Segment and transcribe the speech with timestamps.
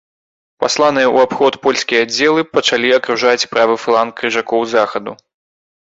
[0.61, 5.11] Пасланыя ў абход польскія аддзелы пачалі акружаць правы фланг крыжакоў з захаду.